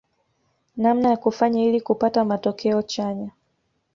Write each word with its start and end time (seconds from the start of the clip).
Namna 0.77 1.09
ya 1.09 1.17
kufanya 1.17 1.63
ili 1.63 1.81
kupata 1.81 2.25
matokeo 2.25 2.81
chanya 2.81 3.31